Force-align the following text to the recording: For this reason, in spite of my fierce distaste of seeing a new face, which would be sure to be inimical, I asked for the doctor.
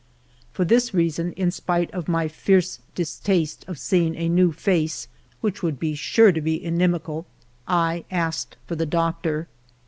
For 0.51 0.65
this 0.65 0.95
reason, 0.95 1.31
in 1.33 1.51
spite 1.51 1.91
of 1.91 2.07
my 2.07 2.27
fierce 2.27 2.79
distaste 2.95 3.63
of 3.67 3.77
seeing 3.77 4.15
a 4.15 4.29
new 4.29 4.51
face, 4.51 5.07
which 5.41 5.61
would 5.61 5.77
be 5.77 5.93
sure 5.93 6.31
to 6.31 6.41
be 6.41 6.55
inimical, 6.65 7.27
I 7.67 8.05
asked 8.09 8.57
for 8.65 8.75
the 8.75 8.87
doctor. 8.87 9.47